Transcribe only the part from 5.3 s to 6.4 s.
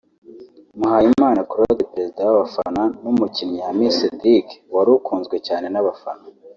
cyane n’abafana